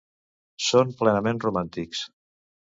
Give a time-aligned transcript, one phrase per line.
[0.67, 2.03] Són plenament romàntics.